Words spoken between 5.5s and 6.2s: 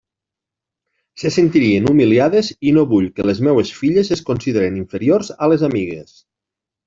les amigues.